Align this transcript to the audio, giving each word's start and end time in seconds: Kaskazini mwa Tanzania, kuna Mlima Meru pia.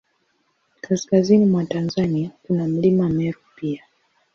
Kaskazini 0.81 1.45
mwa 1.45 1.65
Tanzania, 1.65 2.31
kuna 2.43 2.67
Mlima 2.67 3.09
Meru 3.09 3.39
pia. 3.55 3.83